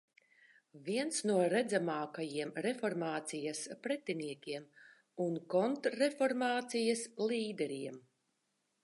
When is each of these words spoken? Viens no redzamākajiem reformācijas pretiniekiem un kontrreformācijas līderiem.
Viens 0.85 1.19
no 1.31 1.33
redzamākajiem 1.53 2.53
reformācijas 2.67 3.61
pretiniekiem 3.83 4.65
un 5.27 5.37
kontrreformācijas 5.55 7.05
līderiem. 7.31 8.05